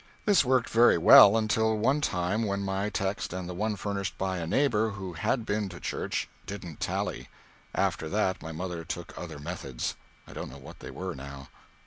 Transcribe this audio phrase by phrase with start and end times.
[0.25, 4.39] This worked very well until one time when my text and the one furnished by
[4.39, 7.29] a neighbor, who had been to church, didn't tally.
[7.75, 9.95] After that my mother took other methods.
[10.25, 11.49] I don't know what they were now.